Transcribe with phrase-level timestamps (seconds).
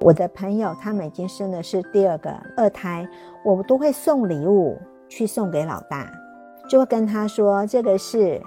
[0.00, 3.06] 我的朋友他们已经生的是第二个二胎，
[3.44, 4.78] 我都会送礼物
[5.08, 6.10] 去送给老大，
[6.68, 8.40] 就会跟他说这个是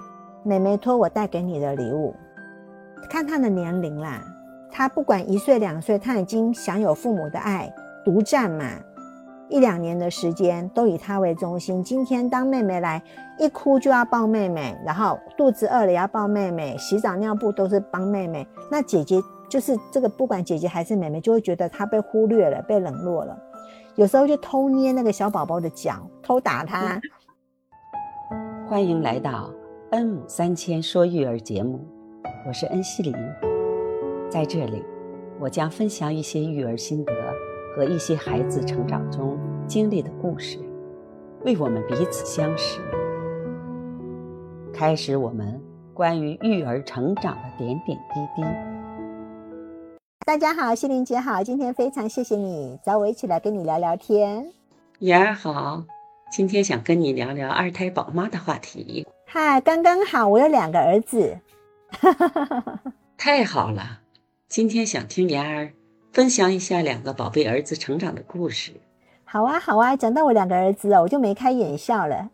[0.43, 2.15] 妹妹托我带给你的礼物。
[3.09, 4.23] 看他的年龄啦，
[4.71, 7.71] 他不管一岁两岁，他已经享有父母的爱，
[8.05, 8.65] 独占嘛。
[9.49, 11.83] 一两年的时间都以他为中心。
[11.83, 13.03] 今天当妹妹来，
[13.37, 18.47] 一哭就要抱妹妹，然后肚子饿了要抱妹妹，洗澡尿布都是帮妹妹。
[18.71, 19.21] 那姐姐
[19.51, 23.37] 就是这个，不管姐姐还是妹妹，就会觉得她被忽略了，被冷落了。
[23.95, 27.01] 有时候就偷捏那个小宝宝的脚，偷打他。
[28.65, 29.51] 欢迎来到
[29.89, 31.85] 恩母三千说育儿节目，
[32.47, 33.13] 我是恩熙林，
[34.29, 34.85] 在这里
[35.37, 37.13] 我将分享一些育儿心得。
[37.73, 40.59] 和一些孩子成长中经历的故事，
[41.45, 42.81] 为我们彼此相识，
[44.73, 45.57] 开始我们
[45.93, 48.70] 关于育儿成长的点点滴滴。
[50.23, 54.53] 大家好，心灵姐好，今天非常谢谢你找我一起来跟你聊聊天。
[54.99, 55.83] 妍儿好，
[56.31, 59.05] 今天想跟你聊聊二胎宝妈的话题。
[59.25, 61.39] 嗨，刚刚好，我有两个儿子。
[63.17, 64.01] 太好了，
[64.47, 65.73] 今天想听妍儿。
[66.13, 68.73] 分享一下两个宝贝儿子成长的故事。
[69.23, 72.29] 好啊，好啊，讲到我两个儿子哦，我就眉开眼笑了。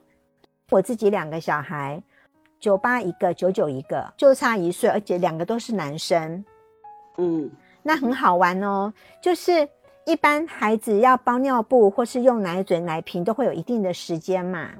[0.70, 2.02] 我自己两个小孩，
[2.60, 6.44] 九八一个，九九一个，就差一岁，而且两个都是男生。
[7.18, 7.50] 嗯，
[7.82, 8.92] 那很好玩哦。
[9.22, 9.68] 就是
[10.04, 14.70] 一般孩子要包尿布或是用奶嘴、奶瓶，都会有一定的时间嘛。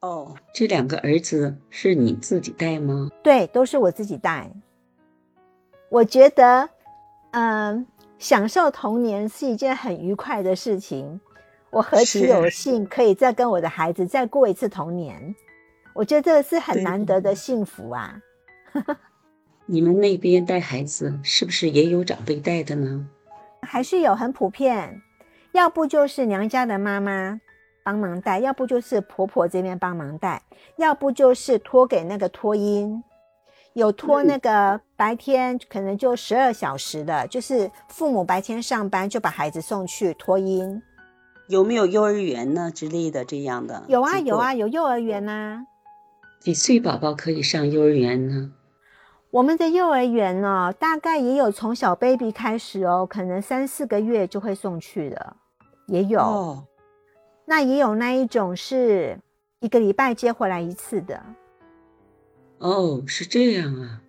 [0.00, 3.08] 哦，这两个儿子是你自己带吗？
[3.22, 4.50] 对，都是我自己带。
[5.88, 6.68] 我觉得。
[7.32, 7.86] 嗯，
[8.18, 11.20] 享受童年是一件很愉快的事情。
[11.70, 15.32] 我何其有幸可以再跟我的孩子再过一次童年，
[15.94, 18.20] 我觉得这个是很难得的幸福啊。
[19.72, 23.06] 你们那边带孩子是不是也有长辈带的呢？
[23.62, 25.00] 还是有很普遍，
[25.52, 27.40] 要不就是娘家的妈妈
[27.84, 30.42] 帮忙带，要不就是婆婆这边帮忙带，
[30.76, 33.00] 要不就是托给那个托婴。
[33.74, 40.82] 有托那个白天可能就十二小时的，就是父母白天上班就把孩子送去托婴。
[41.46, 43.84] 有没有幼儿园呢之类的这样的？
[43.86, 45.64] 有啊有啊有幼儿园呐。
[46.40, 48.50] 几岁宝宝可以上幼儿园呢？
[49.30, 55.36] 我们的幼儿园呢，大概也有从小 baby 开始哦，可能三四个月就会送去的，
[55.86, 56.20] 也有。
[56.20, 56.66] 哦。
[57.44, 59.20] 那也有那一种是
[59.60, 61.22] 一个礼拜接回来一次的。
[62.58, 64.00] 哦，是这样啊！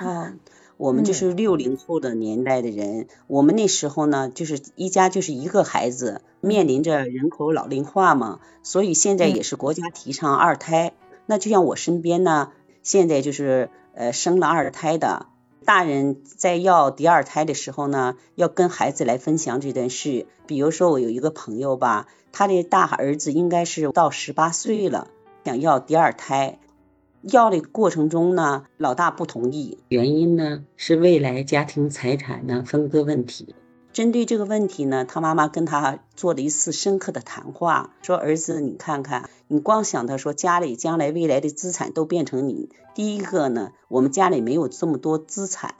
[0.00, 0.32] 哦，
[0.78, 10.94] 我们就是六零后的年代的人，我们那时候呢，就是一家就是一个孩子，面临着人口老龄化嘛，所以现在也是国家提倡二胎。
[11.26, 12.52] 那就像我身边呢，
[12.88, 15.26] 现在就是呃生了二胎的
[15.66, 20.26] 大人，在要第二胎的时候呢，要跟孩子来分享这件事。
[20.46, 25.08] 比如说我有一个朋友吧，他的大儿子应该是到十八岁了，
[25.44, 26.58] 想要第二胎。
[27.20, 33.54] 要的过程中呢，老大不同意，原因呢是未来家庭财产呢分割问题。
[33.92, 45.70] 针对这个问题呢，他妈妈跟他做了一次深刻的谈话，说儿子，你看看，你光想着说家里将来未来的资产都变成你，第一个呢，我们家里没有这么多资产；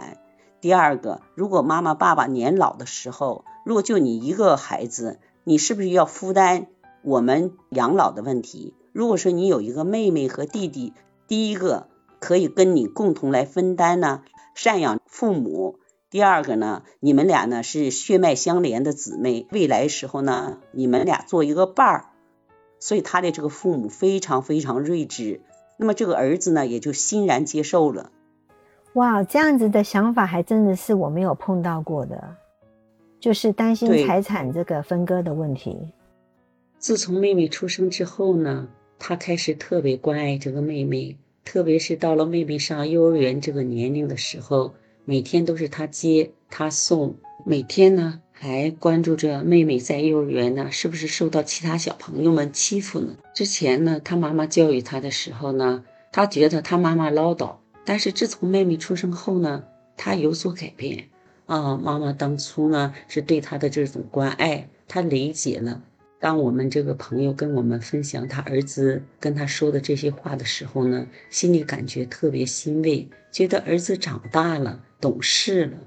[0.60, 6.66] 第二个，如果妈妈爸爸年老的时候，如果就你一个孩子，你是不是要负担
[7.02, 8.74] 我们养老的问题？
[8.92, 10.92] 如果说你有一个妹妹和弟弟，
[11.28, 11.86] 第一个
[12.18, 14.22] 可以跟你共同来分担呢，
[14.56, 15.78] 赡养父母。
[16.10, 22.04] 第二个呢，你们俩呢是血脉相连的姊妹，未来时候呢，你们俩做一个伴儿。
[22.78, 25.40] 所以他的这个父母非常非常睿智，
[25.76, 28.10] 那么这个儿子呢也就欣然接受了。
[28.94, 32.36] 哇，这样子的想法还真的是我没有碰到过的，
[33.20, 35.76] 就是担心财产这个分割的问题。
[36.78, 38.68] 自从妹妹出生之后呢。
[39.00, 44.74] 他开始特别关爱这个妹妹，特别是到了妹妹上幼儿园这个年龄的时候，
[45.08, 47.16] 每天都是他接他送，
[47.46, 53.16] 每天呢还关注着妹妹在幼儿园呢是不是受到其他小朋友们欺负呢？
[53.34, 55.82] 之前呢，他妈妈教育他的时候呢，
[56.12, 57.56] 他觉得他妈妈唠叨，
[57.86, 59.64] 但是自从妹妹出生后呢，
[59.96, 61.08] 他有所改变
[61.46, 65.82] 啊，妈妈当初呢是对他的这种关爱，他理解了。
[66.20, 75.78] 当我们这个朋友跟我们分享他儿子跟他说的这些话的时候呢，心里感觉特别欣慰，觉得儿子长大了，懂事了。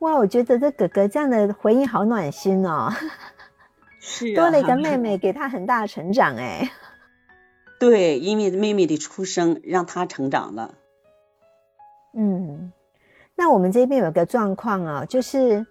[0.00, 2.92] 哇，我觉得这哥哥这样的回应好暖心哦。
[4.00, 6.70] 是，多了一个妹妹，给他很大的成长哎。
[7.80, 10.74] 对，因为妹妹的出生让他成长了。
[12.14, 12.72] 嗯，
[13.34, 15.64] 那我们这边有个状况啊，就是，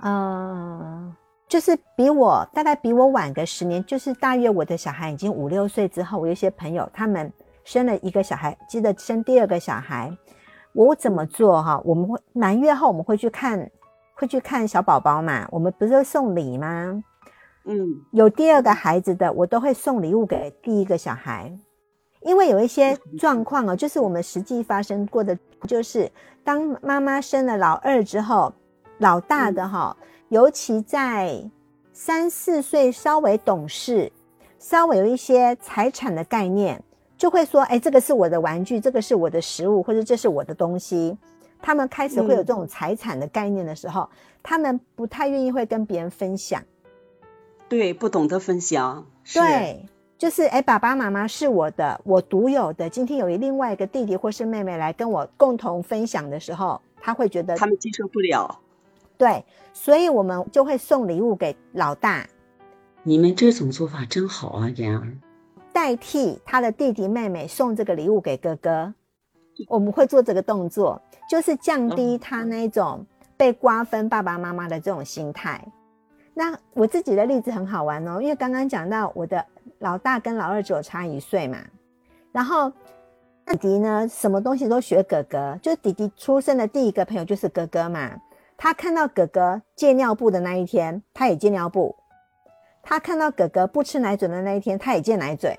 [0.00, 1.14] 呃，
[1.48, 7.32] 就是比我大概比我晚个十年，就是大约我的小孩已经五六岁之后，我有些朋友他们
[7.64, 10.16] 生了一个小孩，记得生第二个小孩，
[10.76, 11.80] 我怎么做哈？
[11.86, 13.70] 我们会满月后我们会去看，
[14.14, 15.48] 会去看小宝宝嘛？
[15.50, 17.02] 我们不是送礼吗？
[17.64, 21.50] 嗯，有第二个孩子的，我都会送礼物给第一个小孩。
[22.20, 25.36] 因为有一些状况哦，就是我们实际发生过的，
[25.66, 26.10] 就是
[26.44, 28.52] 当妈妈生了老二之后，
[28.98, 29.96] 老大的哈，
[30.28, 31.42] 尤其在
[31.92, 34.12] 三四岁稍微懂事，
[34.58, 36.82] 稍微有一些财产的概念，
[37.16, 41.16] 就会说：“哎，这个是我的玩具，这个是我的食物，或者这是我的东西。”
[41.62, 44.08] 他们开始会有这种财产的概念的时候，
[44.42, 46.62] 他们不太愿意会跟别人分享。
[47.68, 49.06] 对，不懂得分享。
[49.32, 49.86] 对。
[50.18, 52.88] 就是哎，爸爸妈妈是我的，我独有的。
[52.88, 58.58] 今天有一另外一个弟弟或是妹妹来跟我共同分享的时候，他会觉得他们接受不了。
[59.18, 62.26] 对，所以我们就会送礼物给老大。
[63.02, 65.18] 你们这种做法真好啊，妍儿。
[65.76, 68.94] 代替他的弟弟妹妹送这个礼物给哥哥，
[69.68, 73.04] 我们会做这个动作，就是降低他那种
[73.36, 75.62] 被瓜分爸爸妈妈的这种心态。
[76.32, 79.44] 那我自己的例子很好玩哦，因为刚刚讲到我的。
[79.80, 81.58] 老大跟老二只有差一岁嘛，
[82.32, 82.70] 然后
[83.46, 88.10] 弟弟呢，什么东西都学哥哥，就弟弟出生的第一个朋友就是哥哥嘛。
[88.56, 91.94] 他看到哥哥戒尿布的那一天，他也戒尿布；
[92.88, 95.58] 他看到哥哥不吃奶嘴的那一天，他也戒奶嘴。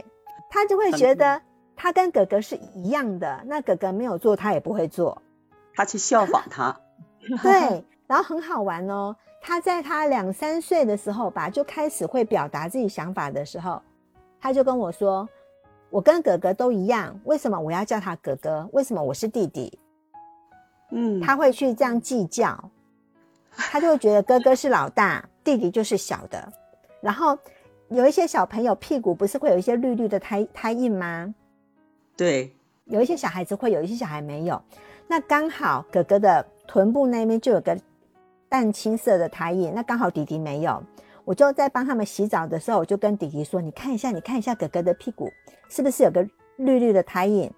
[0.50, 1.42] 他就会觉得
[1.76, 5.22] 他跟哥哥是一样的，那哥哥没有做，他也不会做。
[5.76, 6.80] 他去效仿他，
[7.44, 9.14] 对，然后很好玩哦。
[9.42, 13.82] 他在他两三岁的时候吧，就开始会表达自己想法的时候。
[14.40, 15.28] 他就跟我说
[15.92, 18.70] ：“我跟哥哥都一样，为什么我要叫他哥哥？
[18.72, 19.78] 为什么我是弟弟？”
[20.92, 22.72] 嗯，他会去这样计较，
[23.52, 26.54] 他就会觉得哥哥是老大，弟弟就是小的。
[27.02, 27.38] 然后
[27.90, 31.34] 有一些小朋友屁股不是会有一些绿绿的胎胎印吗？
[32.16, 32.52] 对，
[32.86, 34.62] 有一些小孩子会有一些小孩没有。
[35.08, 37.78] 那刚好哥哥的臀部那边就有个
[38.50, 40.84] 淡青色的胎印，那刚好弟弟没有。
[41.24, 45.30] 我就在帮他们洗澡的时候，我就跟弟弟说：“你看一下，你看一下哥哥的屁股，
[45.70, 47.52] 是不是有个绿绿的胎印，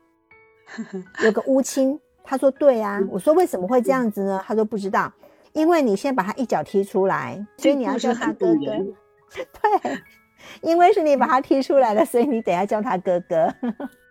[1.24, 5.12] 有个乌青？”他说：“对啊。”我说：“为什么会这样子呢？”他说：“不知道，
[5.54, 8.86] 因为你先把他一脚踢出来，所以你要叫他哥哥。
[9.82, 10.02] 对，
[10.62, 13.54] 因为是你把他踢出来的，所以你得要叫他哥哥，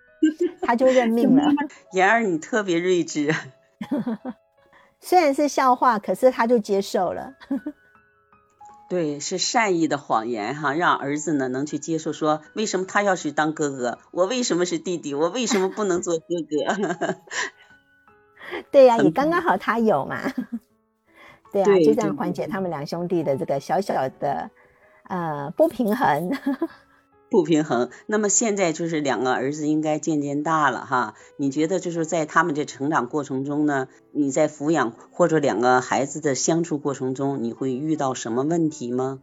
[0.63, 1.45] 他就认命了。
[1.93, 3.35] 妍儿，你特别睿智，
[5.01, 7.35] 虽然是笑话，可是他就接受了。
[8.89, 17.17] 对，是善意的谎言哈，让儿子呢能去接受，说为什么他要去当哥哥，我为什么是弟弟，我为什么不能做哥哥？
[18.71, 20.33] 对呀，也刚刚好他有嘛，
[21.53, 24.51] 对啊，就这样缓解他们两兄弟的这个小小的
[25.09, 26.31] 呃不平衡。
[27.31, 39.21] 不平衡，那么现在就是两个儿子应该渐渐大了哈，你觉得就是在他们的成长过程中呢，你在抚养或者两个孩子的相处过程中，你会遇到什么问题吗？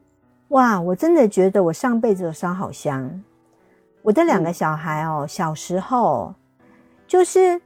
[0.50, 3.24] 哇，我真的觉得我上辈子的烧好香。
[4.04, 6.36] 我的两个小孩哦，小时候
[7.08, 7.60] 就是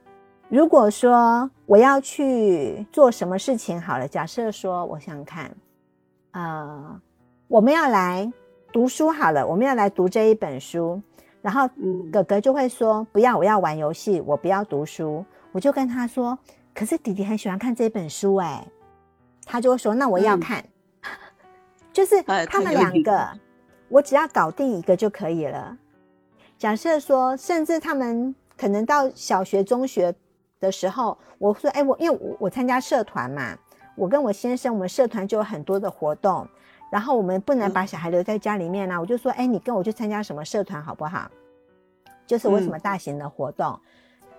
[0.47, 5.53] 如果说我要去做什么事情好了，假设说我想看，
[6.31, 7.01] 呃，
[7.49, 8.31] 我们要来。
[8.71, 11.01] 读书好了，我们要来读这一本书，
[11.41, 11.67] 然后
[12.11, 15.25] 哥哥就会说不要，我要玩游戏，我不要读书。
[15.51, 16.37] 我就跟他说，
[16.71, 18.63] 可是弟弟很喜欢看这本书，哎，
[19.43, 20.63] 他就会说那我要看，
[21.91, 23.27] 就是他们两个，
[23.89, 25.75] 我只要搞定一个就可以了。
[26.59, 30.13] 假设说，甚至他们可能到小学、中学
[30.59, 33.57] 的时候，我说，哎，我因为我我参加社团嘛，
[33.95, 36.47] 我跟我先生，我们社团就有很多的活动。
[36.91, 41.29] 然后我们不能把小孩留在家里面呢，我就说，哎，你跟我去参加什么社团好不好？
[42.25, 43.79] 就是为什么大型的活动？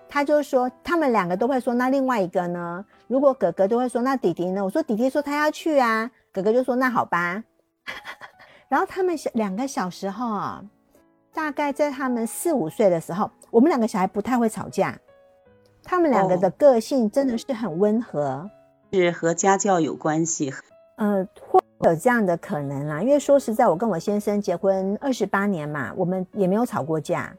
[0.09, 2.85] 他就说，他们两个都会说，那另外一个呢？
[3.07, 4.63] 如果哥哥都会说，那弟弟呢？
[4.63, 7.43] 我说弟弟说他要去啊，哥哥就说那好吧。
[8.67, 10.63] 然后他们小两个小时候啊，
[11.33, 14.97] 大概在他们四五岁的时候，我们两个小孩不太会吵架，
[15.81, 18.49] 他们两个的个性真的是很温和，
[18.91, 20.53] 是和家教有关系。
[20.97, 21.60] 嗯，或。
[21.83, 27.35] 有这样的可能啊，因为说实在，我跟我先生结婚二十八年嘛，我们也没有吵过架，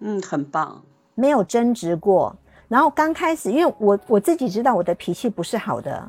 [0.00, 0.82] 嗯，很棒，
[1.14, 2.34] 没有争执过。
[2.68, 6.08] 然后刚开始，因为我我自己知道我的脾气不是好的，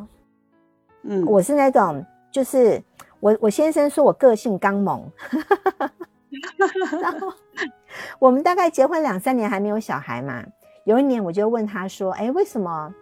[1.03, 2.81] 嗯，我是那种就是
[3.19, 5.09] 我我先生说我个性刚猛，
[7.01, 7.31] 然后
[8.19, 10.43] 我们大概结婚两三年还没有小孩嘛，
[10.85, 12.93] 有一年我就问他说，哎，为什么？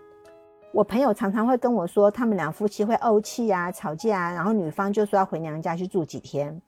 [0.76, 6.62] 我朋友常常会跟我说，他们两夫妻会怄气啊、吵架啊，然后女方就说要回娘家去住几天。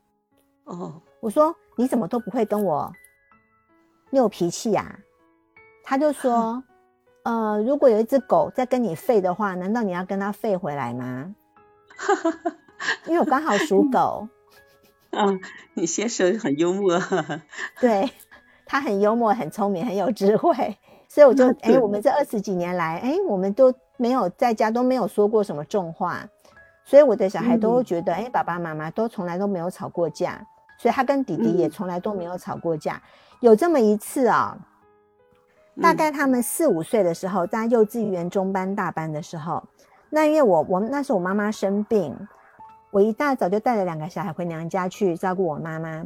[0.63, 2.89] 哦，我说你怎么都不会跟我
[4.11, 4.97] 拗脾气呀？
[5.83, 6.63] 他就说，
[7.23, 11.35] 呃，如果有一只狗在跟你吠的话，难道你要跟它吠回来吗？
[13.07, 14.29] 因为我刚好属 狗。
[15.11, 15.37] 嗯，
[15.73, 16.97] 你先生很幽默。
[17.81, 18.09] 对
[18.65, 20.77] 他很幽默、很聪明、很有智慧，
[21.09, 23.73] 所以我就哎，我们这二十几年来，哎，我们都。
[23.97, 26.25] 没有在家都没有说过什么重话，
[26.85, 30.39] 所以我的小孩都觉得，哎，爸爸妈妈都从来都没有吵过架，
[30.77, 33.01] 所以他跟弟弟也从来都没有吵过架。
[33.41, 34.57] 有这么一次啊，
[35.81, 39.63] 大概他们四五岁的时候，在幼稚园中班、大班的时候，
[40.09, 42.15] 那因为我我那时候我妈妈生病，
[42.91, 46.03] 我一大早就带了两个小孩回娘家去照顾我妈妈。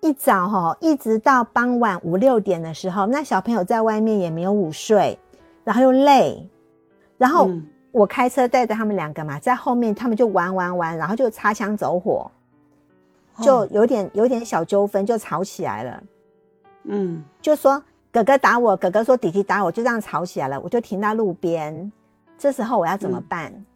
[0.00, 5.18] 一早哈，一直到傍晚五六点的时候，那小朋友在外面也没有午睡，
[5.62, 6.48] 然后又累。
[7.20, 7.50] 然后
[7.92, 12.30] 我开车带着他们两个嘛，在后面他们就玩玩玩，然后就擦枪走火，
[13.42, 16.02] 就有点有点小纠纷，就吵起来了。
[16.84, 20.58] 嗯，就说哥哥打我，哥哥说弟弟打我，就这样吵起来了。
[20.62, 21.92] 我就停到路边，
[22.38, 23.66] 这时候我要怎么办？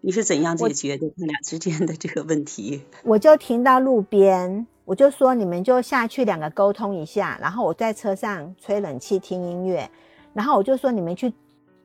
[0.00, 2.84] 你是怎样解决的他俩之间的这个问题？
[3.02, 9.90] 我就停到路边，我就说你们就下去两个沟通一下，然后我在车上吹冷气听音乐，
[10.32, 11.34] 然后我就说你们去。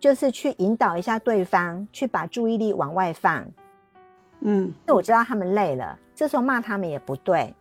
[0.03, 3.41] 就是去引导一下对方，去把注意力往外放。
[4.41, 7.55] 嗯，那我知道他们累了，这时候骂他们也不对。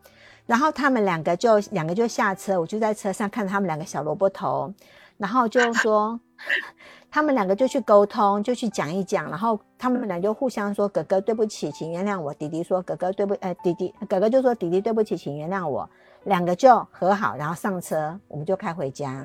[0.45, 4.75] 然后他们两个就两个就下车，我就在车上看他们两个小萝卜头，
[5.19, 6.19] 然后就说
[7.13, 9.31] 他们两个就去沟通，就去讲一讲。
[9.31, 13.35] 然后他们俩就互相说：“哥哥对不起，请原谅我。”弟弟说：“哥哥对不……
[13.35, 15.89] 呃，弟弟哥哥就说：弟弟对不起，请原谅我。”
[16.27, 19.25] 两个就和好，然后上车，我们就开回家。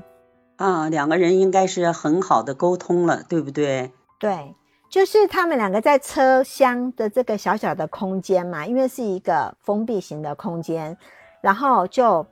[0.58, 3.92] 啊，两个人应该是很好的沟通了，对不对？
[4.20, 4.56] 对，
[4.90, 10.98] 就是他们两个在车厢的这个小小的空间嘛，因为是一个封闭型的空间，
[11.42, 12.26] 然后就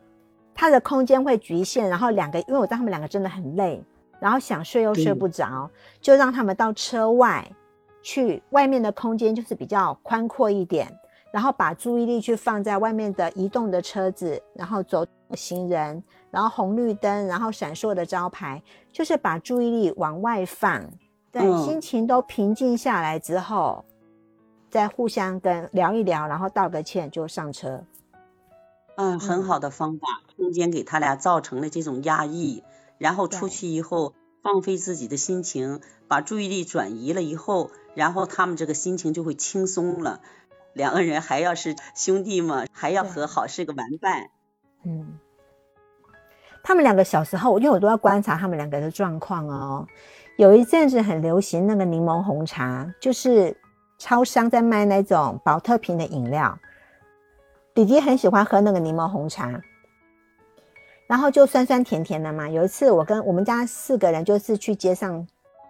[0.55, 3.83] 它的空间会局限，然后两个，因为我知道他们两个真的很累，
[4.19, 5.69] 然后想睡又睡不着，
[6.01, 7.47] 就让他们到车外
[8.01, 10.91] 去，外面的空间就是比较宽阔一点，
[11.31, 15.05] 然后把注意力去放在外面的移动的车子，然后走
[15.35, 16.03] 行人。
[16.35, 18.61] 然后红绿灯，然后闪烁的招牌，
[18.91, 20.91] 就是把注意力往外放，
[21.31, 23.85] 对，心情都平静下来之后，
[24.69, 27.85] 再互相跟聊一聊，然后道个歉就上车。
[28.97, 32.65] 嗯，很好的方法，中间给他俩造成了这种压抑，
[32.97, 34.13] 然后出去以后
[34.43, 40.19] 放飞自己的心情，把注意力转移了以后，然后他们这个心情就会轻松了。
[40.73, 44.31] 两个人还要是兄弟嘛，还要和好，是个玩伴。
[44.83, 45.17] 嗯。
[46.67, 49.85] 他们两个小时候，因为我都要观察他们两个的状况哦。
[50.35, 53.55] 有一阵子很流行那个柠檬红茶，就是
[53.99, 56.57] 超商在卖那种保特瓶的饮料。
[57.75, 59.61] 弟弟很喜欢喝那个柠檬红茶，
[61.05, 62.49] 然后就酸酸甜甜的嘛。
[62.49, 65.23] 有一次我跟我们家四个人就是去街上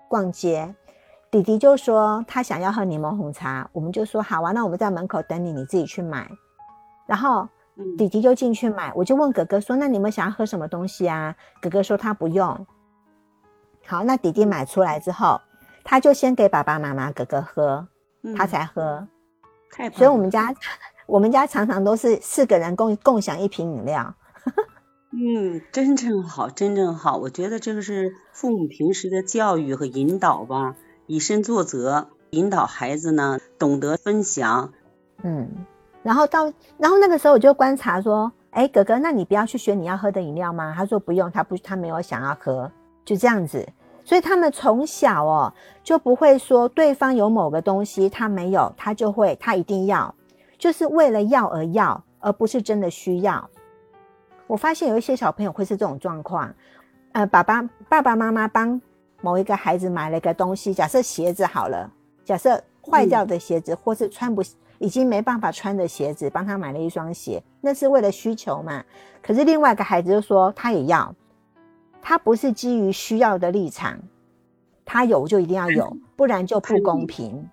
[0.08, 0.74] 逛街，
[1.30, 6.26] 弟弟就说他想要喝柠檬红茶，我们就说好啊，那我们在门口等你，你自己去买。
[7.06, 7.46] 然后。
[7.98, 12.66] 弟弟就进去买，我就问哥哥说：“那你们想要喝什么东西啊？”哥哥说他不用。
[13.86, 15.42] 好，那弟弟买出来之后，
[15.84, 17.88] 他就先给爸爸妈妈、哥哥喝，
[18.38, 19.06] 他才喝。
[19.94, 20.56] 所以我们家，
[21.06, 24.16] 我们家常常都是四个人共共享一瓶饮料。
[25.12, 27.18] 嗯，真正好，真正好。
[27.18, 30.76] 我觉得这个是父母平时的教育和引导吧，
[31.08, 34.72] 以身作则，引导孩子呢懂得分享。
[35.24, 35.66] 嗯。
[36.06, 36.46] 然后到，
[36.78, 40.72] 然后那个时候我就观察说，哎，哥哥，那你不要去选你要喝的饮料吗？
[40.78, 42.72] 他说不用，他不，他没有想要喝，
[43.04, 43.68] 就这样子。
[44.04, 45.52] 所以他们从小哦
[45.84, 50.14] 就不会说对方有某个东西他没有，他就会他一定要，
[50.60, 53.50] 就是为了要而要，而不是真的需要。
[54.46, 56.54] 我发现有一些小朋友会是这种状况，
[57.14, 58.80] 呃，爸爸爸爸妈妈帮
[59.22, 61.90] 某一个孩子买了一个东西，假设鞋子好了，
[62.24, 64.44] 假设坏掉的鞋子或是穿不。
[64.80, 68.84] 已经没办法穿的鞋子，帮他买了一双鞋，那是为了需求嘛？
[69.22, 71.14] 可是另外一个孩子就说他也要，
[72.02, 74.00] 他不是基于需要的立场，
[74.84, 77.48] 他有就一定要有，不然就不公平。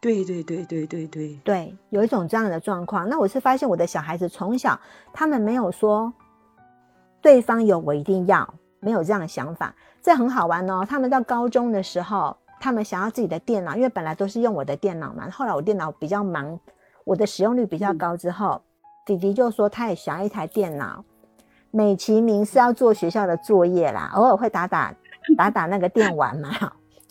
[0.00, 3.08] 对对对对对对对，有一种这样的状况。
[3.08, 4.78] 那我是发现我的小孩子从小
[5.12, 6.12] 他们没有说
[7.22, 10.84] 对方有我一定要，没有这样的想法，这很好玩哦。
[10.88, 12.36] 他们到高中的时候。
[12.64, 15.28] 他们想要自己的电脑，因为本来都是用我的电脑嘛。
[15.28, 16.58] 后来我电脑比较忙，
[17.04, 18.62] 我的使用率比较高之后，
[19.04, 21.04] 弟弟就说他也想要一台电脑，
[21.70, 24.94] 美其名是要做学校的作业啦，偶尔会打打
[25.36, 26.48] 打打那个电玩嘛。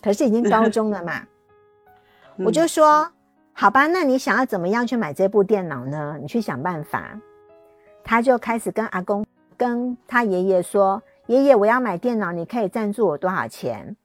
[0.02, 1.22] 可是已经高中了嘛。
[2.38, 3.08] 我就说，
[3.52, 6.18] 好吧，那你想要怎么样去买这部电脑呢？
[6.20, 7.16] 你去想办法。
[8.02, 9.24] 他就开始跟阿公、
[9.56, 13.96] 跟他爷爷说：“爷爷，我要买电脑，你可以赞助我多少钱？”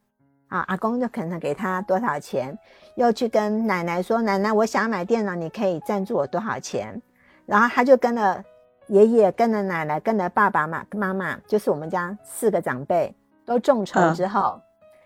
[0.50, 2.58] 啊，阿公就可能给他多少钱，
[2.96, 7.01] 又去跟奶奶说：“奶奶，我想买电脑，你可以赞助我多少钱？”
[7.48, 8.44] 然后他就跟了
[8.88, 13.15] 爷爷、跟了奶奶、跟了爸爸妈妈妈，就是我们家四个长辈
[13.46, 14.60] 都众筹之后，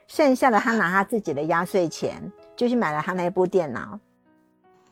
[0.08, 2.32] 剩下的他拿他自己的压岁钱。
[2.56, 4.00] 就去买了他那部电脑，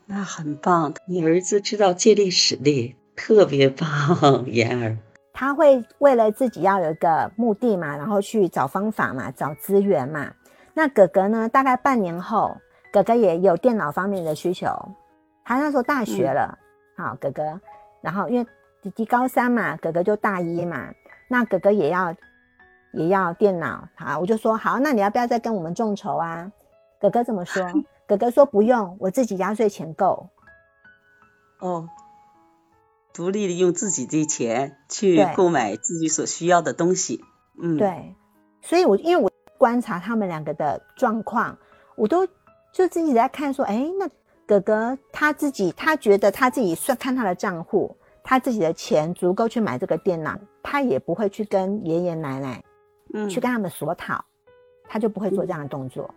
[0.06, 0.92] 那很棒。
[1.06, 4.98] 你儿子知道借力使力，特别棒，妍儿。
[5.32, 10.32] 他会为了自己要有一个目的嘛，然后去找方法嘛，找资源嘛。
[10.74, 11.48] 那哥哥呢？
[11.48, 12.56] 大概半年后，
[12.92, 14.68] 哥哥也有电脑方面的需求。
[15.44, 16.58] 他那时候大学了，
[16.96, 17.60] 好哥哥。
[18.00, 18.46] 然后因为
[18.80, 20.92] 弟弟高三嘛，哥哥就大一嘛，
[21.28, 22.14] 那哥哥也要
[22.92, 23.88] 也要电脑。
[23.96, 26.50] 好，我就说好，那你要不要再跟我们众筹啊？
[27.00, 27.66] 哥哥怎么说？
[28.06, 30.28] 哥哥说不用，我自己压岁钱够。
[31.60, 31.88] 哦，
[33.14, 37.24] 独立的用自己的钱去购买自己所需要的东西。
[37.60, 38.14] 嗯，对。
[38.60, 39.31] 所以，我因为我
[39.62, 41.56] 观察他们两个的状况，
[41.94, 42.26] 我都
[42.72, 44.08] 就自己在看说，哎，那
[44.44, 52.64] 哥哥他自己，他觉得他自己算看他的账户，他自己的钱足够去买这个电脑，他也不会去跟爷爷奶奶，
[53.14, 54.24] 嗯，去跟他们索讨，
[54.88, 56.12] 他就不会做这样的动作。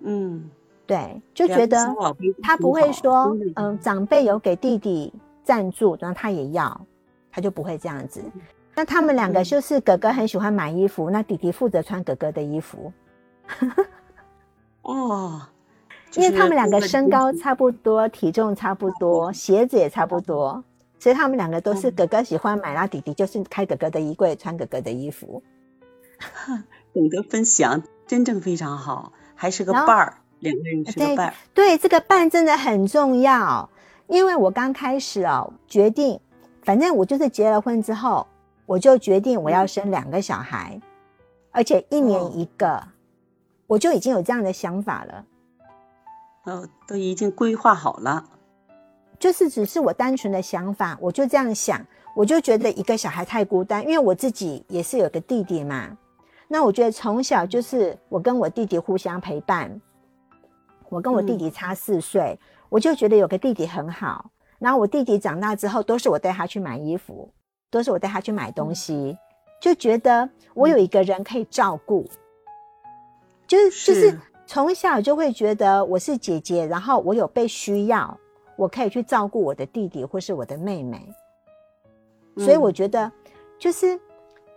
[0.00, 0.50] 嗯，
[0.86, 1.78] 对，就觉得
[2.42, 5.10] 他不会说，嗯，长辈有给弟弟
[5.42, 6.78] 赞助，然后他也要，
[7.32, 8.22] 他就不会这样子。
[8.74, 12.92] 那他们两个就是哥哥很喜欢买衣服，那弟弟负责穿哥哥的衣服。
[14.82, 15.42] 哦，
[16.14, 20.64] 因为他们两个身高差不多，体重差不多，鞋子也差不多，
[20.98, 25.42] 所以他们两个都是哥哥喜欢买，那弟弟就是开哥哥的衣柜，穿哥哥的衣服。
[26.92, 29.12] 懂得分享，真正非常好。
[29.34, 31.34] 还是个伴儿，两个人是个伴儿。
[31.52, 33.68] 对，这个伴真的很重要。
[34.06, 36.20] 因为我刚开始哦，决定，
[36.62, 38.26] 反正我就是结了婚之后，
[38.66, 40.80] 我就决定我要生两个小孩，
[41.50, 42.82] 而且一年一个，
[43.66, 45.24] 我就已经有这样的想法了。
[46.44, 48.24] 哦，都已经规划好了。
[49.18, 51.80] 就是只是我单纯的想法，我就这样想，
[52.14, 55.96] 我就觉得一个小孩太孤单，因为我自己也是有个弟弟嘛。
[56.48, 59.80] 那我觉得从小就是我跟我弟弟互相陪伴，
[60.90, 64.30] 我跟我弟弟差四岁，我就觉得有个弟弟很好。
[64.58, 67.32] 然后我弟弟长大之后，都是我带他去买衣服，
[67.74, 69.18] 都是我带他去买东西，
[69.60, 72.08] 就觉得我有一个人可以照顾，
[73.48, 78.16] 就是就是从小就会觉得我是姐姐，然后我有被需要，
[78.54, 81.04] 我可以去照顾我的弟弟或是我的妹妹，
[82.36, 83.10] 所以我觉得
[83.58, 83.98] 就是。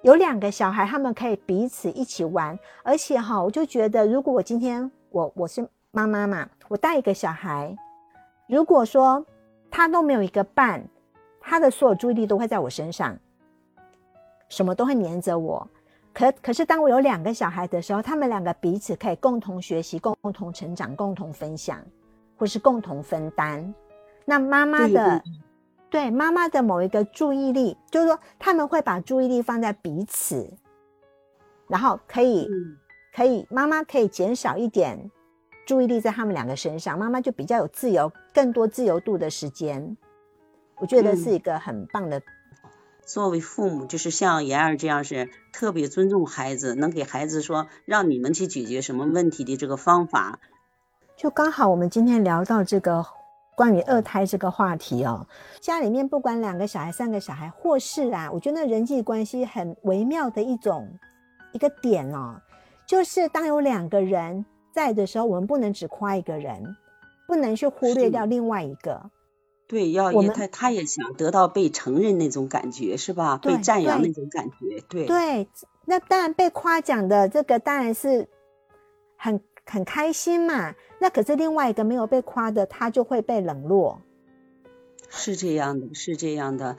[0.03, 7.75] 有两个小孩，他们可以彼此一起玩，而且哈，我就觉得，如果我今天我我是妈妈嘛，我带一个小孩，
[8.47, 9.25] 如果说
[9.71, 10.87] 他都没有一个伴，
[11.47, 13.17] 他的所有注意力都会在我身上，
[14.49, 15.67] 什么都会黏着我。
[16.13, 21.81] 可可是，当我有两个小孩的时候，他们两个彼此可以共同学习、共同成长、共同分享，
[22.37, 23.73] 或是共同分担。
[24.25, 25.23] 那妈妈的。
[25.89, 30.45] 对妈妈的某一个注意力，就是说他们会把注意力放在彼此，
[31.69, 32.45] 然后可以
[33.15, 35.09] 可以妈妈可以减少一点
[35.65, 39.95] 注意力在他们两个身上，妈妈就比较有自由，更多自由度的时间。
[40.79, 42.21] 我觉得是一个很棒的。
[43.05, 50.39] 作为父母，就是像妍儿这样是特别尊重孩子，能给孩子说让你们去解决什么问题的这个方法。
[51.15, 53.05] 就刚好我们今天聊到这个。
[53.57, 55.25] 关于二胎这个话题哦，
[55.59, 60.87] 家里面不管两个小孩、三个小孩，或是啊，我觉得人际关系很微妙的一种
[61.53, 62.39] 一个点哦，
[62.85, 66.77] 就是当有两个人在的时候，我们不能只夸一个人，
[67.25, 69.09] 不能去忽略掉另外一个。
[69.67, 73.37] 对，要也他他也想得到被承认那种感觉是吧？
[73.37, 74.83] 被赞扬那种感觉。
[74.87, 75.47] 对对，
[75.85, 78.27] 那当然被夸奖的这个当然是
[79.17, 79.39] 很。
[79.69, 80.73] 很开心嘛？
[80.97, 83.99] 那可是另外一个没有被夸的，他就会被冷落。
[85.09, 86.77] 是这样的，是这样的。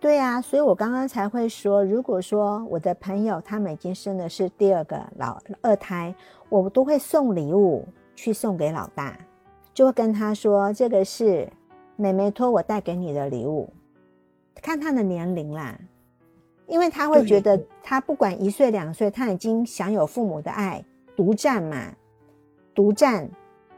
[0.00, 6.12] 对啊，所以我刚刚才会说，如果说我的朋友他们已经生的是第二个老二胎，
[6.48, 9.16] 我都会送礼物去送给老大，
[9.72, 11.48] 就会跟他说这个是
[12.00, 13.70] 妹妹托我带给你的礼物，
[14.62, 15.78] 看她的年龄啦，
[16.66, 20.82] 因为她会觉得她不管一岁两岁，她已经享有父母的爱，
[21.14, 21.94] 独占嘛。
[22.74, 23.28] 独占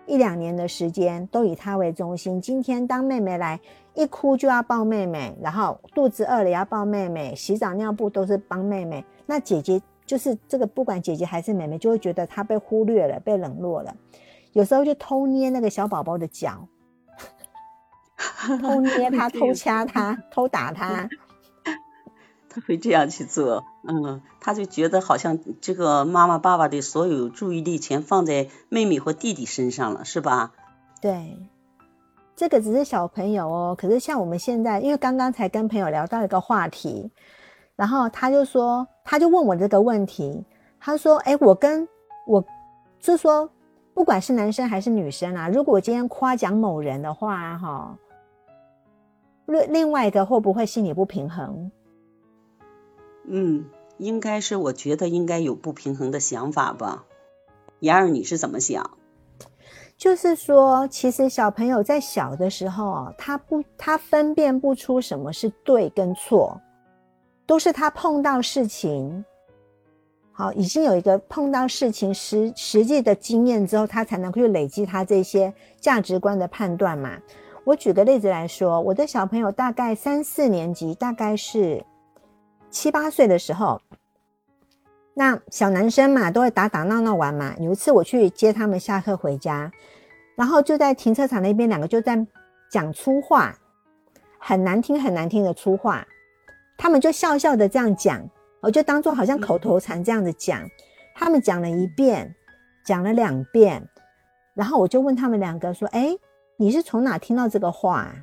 [0.07, 2.41] 一两年的时间，都以她为中心。
[2.41, 3.59] 今天当妹妹来，
[3.95, 9.05] 一哭就要抱妹妹，然后肚子饿了要抱妹妹，洗澡尿布都是帮妹妹。
[9.27, 13.97] 那姐姐就就是这个不管姐姐还是妹妹，就会觉得她被忽略了、被冷落了。
[14.53, 16.69] 有时候就偷捏那个小宝宝的脚，
[18.61, 21.09] 偷捏他、偷掐他、偷打他。
[22.55, 30.53] 他会这样去做，嗯，他就觉得好像这个妈妈、爸爸的所有注意力全放在妹妹或弟弟身上了，是吧？
[31.01, 31.39] 对，
[32.37, 33.75] 这个只是小朋友哦。
[33.79, 37.11] 可是像我们现在，因为刚刚才跟朋友聊到一个话题，
[37.75, 40.45] 然后他就说，他就问我这个问题，
[40.79, 41.89] 他说：“哎，我跟
[42.27, 42.45] 我
[43.01, 43.49] 就说，
[43.95, 47.97] 不管是男生还是女生啊，如果今天夸奖某人的话，哈，
[49.47, 51.71] 另另外一个会不会心理不平衡？”
[53.29, 53.67] 嗯，
[53.99, 57.05] 应该是，我觉得应该有不平衡的想法吧。
[57.81, 58.99] 妍儿，你是怎么想？
[59.97, 66.61] 就是说，其实小朋友在小的时候，他不，他分辨不出什么是对跟错，
[67.47, 69.25] 都是他碰到事情，
[70.33, 77.17] 好，已经有一个碰到事情实实际的经验之后，他才能去累积他这些价值观的判断嘛。
[77.65, 81.85] 我举个例子来说，我的小朋友大概三四年级，大概是。
[82.71, 83.79] 七八岁的时候，
[85.13, 87.55] 那小男生嘛都会打打闹闹玩嘛。
[87.59, 89.71] 有一次我去接他们下课回家，
[90.37, 92.27] 然后就在停车场那边，两个就在
[92.71, 93.55] 讲粗话，
[94.39, 96.03] 很难听很难听的粗话。
[96.79, 98.27] 他们就笑笑的这样讲，
[98.63, 100.67] 我就当做好像口头禅这样子讲。
[101.15, 102.35] 他们讲了一遍，
[102.87, 103.87] 讲了两遍，
[104.55, 106.17] 然后我就问他们两个说：“哎，
[106.63, 108.15] 你是从哪听到这个话？”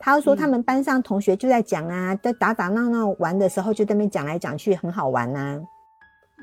[0.00, 5.60] 他说：“他们班上同学就在讲啊，在打打闹闹玩的时候，就在那边讲来讲去，很好玩呐。”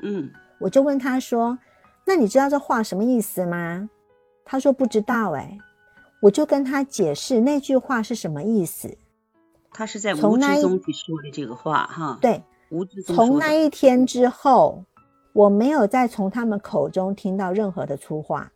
[0.02, 1.58] 嗯，我就问他说
[2.06, 3.88] ：“那你知道这话什么意思吗？”
[4.44, 5.58] 他说：“不知道。”哎，
[6.20, 8.96] 我就跟他解释那句话是什么意思。
[9.72, 12.18] 他是在无知中去说的这个话，哈。
[12.20, 14.84] 对，无知中从那一天之后，
[15.32, 18.52] 我没有再从他们口中听到任何的粗话。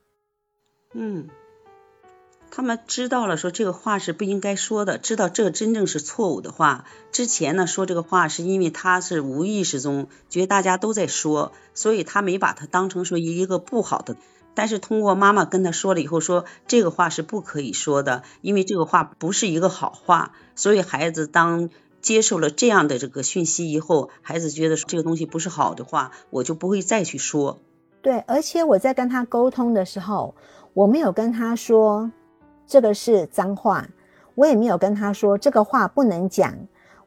[0.93, 1.27] 嗯。
[2.53, 6.85] 他们知道了，说这个话是不应该说的，知道这真正是错误的话。
[7.13, 14.17] 之前呢，说这个话是因为他是无意识中觉得大家都在说，所以他没把它当成说一个不好的。
[14.53, 20.33] 但是通过妈妈跟他说了以后，说这个话是不可以说的，因为这个话不是一个好话。
[20.57, 21.71] 所以孩子当
[22.03, 27.61] 接受了这样的这个讯息以后，孩子觉得这个东西不是好的话，我就不会再去说。
[28.03, 30.35] 对，而且我在跟他沟通的时候，
[30.75, 32.11] 我没有跟他说。
[32.71, 33.85] 这个是脏话，
[34.37, 36.55] 我也没有跟他说这个话不能讲，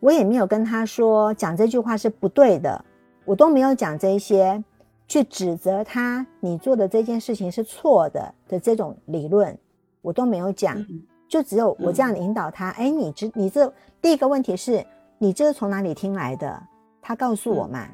[0.01, 2.83] 我也没有跟他说讲这句话是不对的，
[3.23, 4.61] 我都没有讲这些
[5.07, 9.57] 去指责他你做的这件事情是错的的这种理论，
[10.01, 10.85] 我都没有讲，
[11.29, 12.71] 就只有我这样引导他。
[12.71, 14.85] 哎，你知你这第一个问题是
[15.17, 16.61] 你这是从哪里听来的？
[17.01, 17.87] 他告诉我嘛。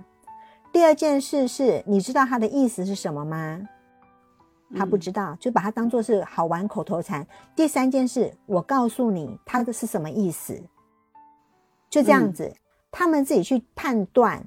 [0.73, 3.61] 第二件事是你知道他的意思是什么吗？
[4.75, 7.25] 他不知道，就把它当做是好玩口头禅。
[7.55, 10.61] 第三件事，我告诉你，他的是什么意思？
[11.89, 12.53] 就这样子，
[12.91, 14.45] 他们自己去判断，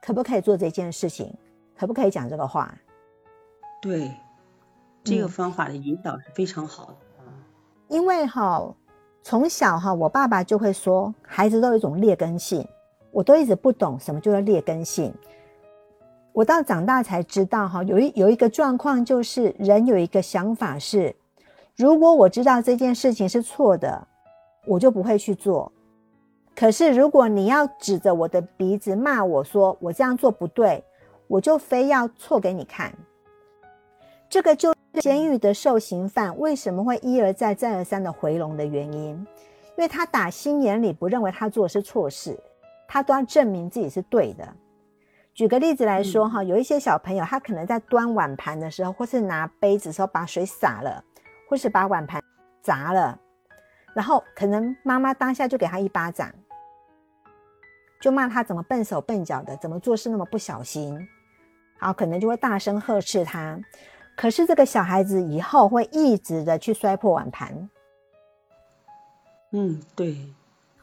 [0.00, 1.34] 可不可以做这件事情，
[1.76, 2.72] 可不可以讲这个话？
[3.82, 4.12] 对，
[5.02, 6.96] 这个方法的引导是非常好的。
[7.88, 8.74] 因为哈，
[9.22, 12.64] 从小哈，我爸爸就会说，孩子都有一种劣根性，
[13.10, 15.12] 我都一直不懂什么叫做劣根性。
[16.38, 21.12] 我到长大才知道，哈，有一有一个状况，就是人有一个想法是，
[21.74, 24.06] 如果我知道这件事情是错的，
[24.64, 25.72] 我就不会去做。
[26.54, 30.84] 可是如果你要指着我的鼻子骂我说我这样做不对，
[31.26, 32.92] 我就非要错给你看。
[34.30, 39.26] 这个就是监狱的受刑犯为什么会一而再再而三的回笼的原因，因
[39.78, 42.38] 为他打心眼里不认为他做的是错事，
[42.86, 44.48] 他都要证明自己是对的。
[45.38, 51.00] 举个例子来说，哈，有一些小朋友，他可能在端碗盘的时候，或是拿杯子的时候把水洒了，
[51.48, 52.20] 或是把碗盘
[52.60, 53.16] 砸了，
[53.94, 56.28] 然后可能妈妈当下就给他一巴掌，
[58.00, 61.08] 就骂他怎么笨手笨脚的，怎么做事那么不小心，
[61.78, 63.56] 好，可能就会大声呵斥他。
[64.16, 67.70] 可是这个小孩子以后会一直的去摔破碗盘。
[69.52, 70.16] 嗯，对，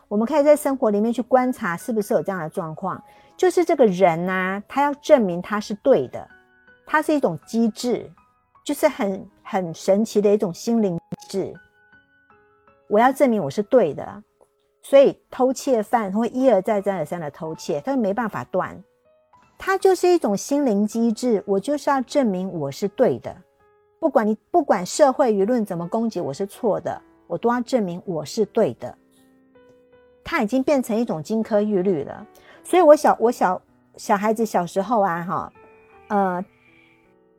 [0.07, 3.03] 我们可以在生活里面去观察，是不是有这样的状况。
[3.37, 6.27] 就是这个人呐，他要证明他是对的，
[6.85, 8.09] 他是一种机制，
[8.63, 11.53] 就是很很神奇的一种心灵机制。
[12.87, 14.23] 我要证明我是对的，
[14.81, 18.81] 所以偷窃犯会一而再、再而三的偷窃，他没办法断。
[19.57, 23.35] 他就是一种心灵机制，我就是要证明我是对的，
[23.99, 28.97] 不管你不管社会舆论怎么攻击我是错的，我都要证明我是对的。
[30.23, 32.25] 他已经变成一种金科玉律了。
[32.65, 33.61] 所以，我小我小
[33.95, 35.53] 小孩子小时候啊，哈，
[36.07, 36.43] 呃，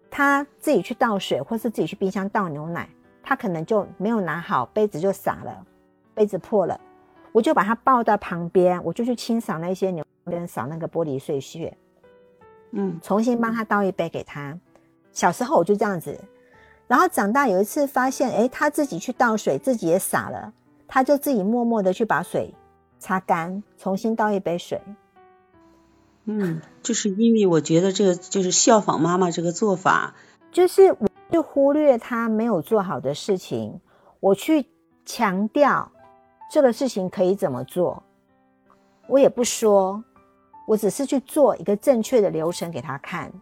[0.09, 2.89] 他自己去倒水，或是自己去冰箱倒牛奶，
[3.25, 5.67] 他可能就没有拿好杯子就洒了，
[6.15, 6.81] 杯子破了，
[7.33, 11.77] 我就把他抱到旁边，我就去清扫那些牛跟扫那个玻璃碎屑，
[12.71, 14.57] 嗯，重新帮他倒一杯给他。
[15.11, 16.17] 小时候我就这样子，
[16.87, 20.53] 然后长大有一次发现，哎，他自己去倒水，自己也洒了，
[20.87, 22.55] 他就自己默默的去把水
[23.01, 24.81] 擦干，重新倒一杯水。
[26.29, 30.17] 嗯，就是因为我觉得这个就是效仿妈妈这个做法，
[30.51, 33.81] 就是我就忽略他没有做好的事情，
[34.19, 34.67] 我去
[35.05, 35.93] 强调
[36.51, 38.03] 这个事情可以怎么做，
[39.07, 40.03] 我也不说，
[40.67, 43.33] 我只是去做一个正确的流程给他看，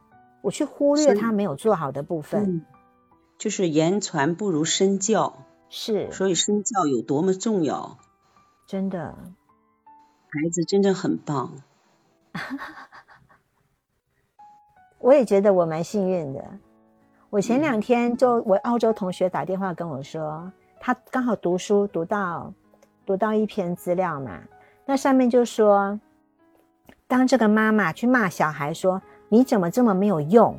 [0.43, 2.65] 我去忽略他没有做好的部分，嗯，
[3.39, 7.97] 就是言传不如身教，是，所以身教有多么重要，
[8.67, 9.17] 真的，
[10.29, 11.55] 孩子真的很棒。
[14.99, 16.45] 我也觉得我蛮幸运的。
[17.31, 22.53] 我前两天就我澳洲同学打电话跟我说，他刚好读书读到
[23.05, 24.41] 读到一篇资料嘛，
[24.85, 25.99] 那上面就说，
[27.07, 30.59] 当这个妈妈去骂小孩说你怎么这么没有用，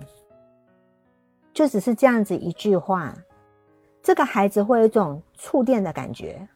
[1.53, 3.13] 就只是这样子一句话，
[4.03, 6.47] 这个孩子会有一种触电的感觉，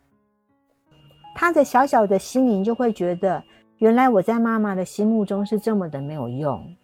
[1.35, 3.43] 他的小小的心灵就会觉得。
[3.79, 6.75] 原来我在妈妈的心目中是这么的没有用，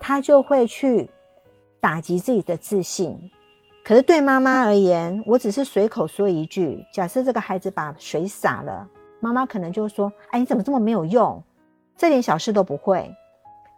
[0.00, 1.08] 他就会去
[1.78, 3.16] 打击自己的自信。
[3.84, 8.86] 可是对妈妈而言，我只是随口说一句，假设这个孩子把水洒了，
[9.20, 11.40] 妈妈可能就说：“哎，你怎么这么没有用？
[11.96, 13.08] 这点小事都不会。”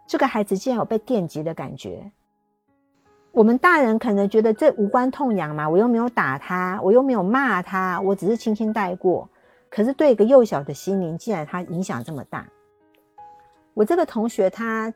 [0.07, 2.11] 这个孩子竟然有被电击的感觉。
[3.31, 9.29] 我们大人可能觉得这无关痛痒嘛，我又没有打他，我又没有骂他，我只是轻轻带过。
[9.69, 12.45] 可是对一个幼小的心灵，竟然他影响这么大。
[13.73, 14.93] 我这个同学，他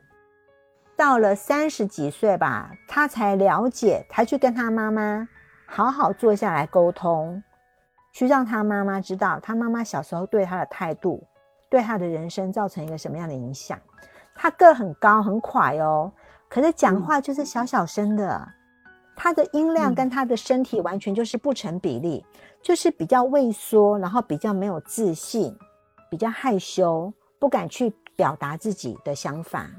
[0.96, 5.28] 到了三十几岁吧，他才了解，他去跟他妈妈
[5.66, 7.42] 好好坐下来沟通，
[8.12, 11.24] 去让他妈妈知道，他妈妈小时候对他的态度，
[11.68, 13.78] 对他的人生造成一个什么样的影响。
[14.34, 16.12] 他个很高，很快哦，
[16.48, 18.48] 可是讲话就是小小声的，
[19.16, 22.24] 他的音量跟他的身体完全就是不成比例，
[22.62, 25.56] 就是比较畏缩，然后比较没有自信，
[26.08, 27.92] 比较害羞，不敢去。
[28.18, 29.70] 表达自己的想法。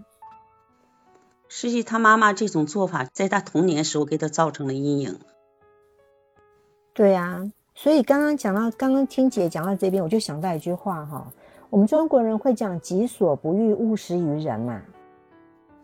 [1.50, 5.20] 实际他妈妈这种做法，在他童年时候给他造成了阴影。
[6.94, 11.34] 对呀，所以刚刚讲到，刚刚听姐讲到这边，我就想到一句话哈，
[11.70, 14.84] 我们中国人会讲“己所不欲，勿施于人”嘛。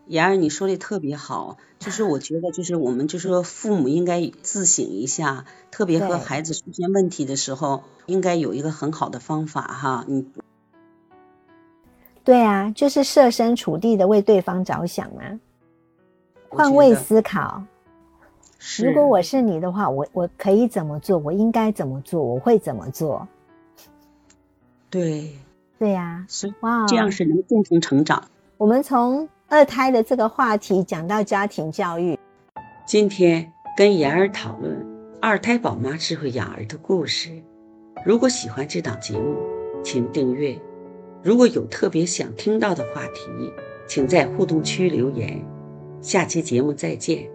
[0.06, 10.26] 妍儿，你说的特别好，就是我觉得，就是我们就是说，父母应该自省一下， 特别和孩子出现问题的时候，应该有一个很好的方法哈，你。
[12.26, 15.38] 对啊，就是设身处地的为对方着想啊，
[16.48, 17.62] 换位思考。
[18.82, 21.18] 如果我是你的话，我我可以怎么做？
[21.18, 22.20] 我应该怎么做？
[22.20, 23.28] 我会怎么做？
[24.90, 25.30] 对，
[25.78, 26.26] 对呀，
[26.62, 28.24] 哇，这样是能共同成长。
[28.56, 32.18] 我们从二胎的这个话题讲到家庭教育，
[32.84, 34.84] 今天跟妍儿讨论
[35.20, 37.30] 二胎宝妈智慧养儿的故事。
[38.04, 39.36] 如果喜欢这档节目，
[39.84, 40.58] 请订阅。
[41.26, 43.52] 如果有特别想听到的话题，
[43.88, 45.44] 请在互动区留言。
[46.00, 47.28] 下期节目再见。